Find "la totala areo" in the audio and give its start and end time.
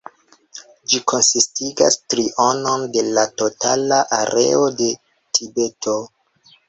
3.19-4.65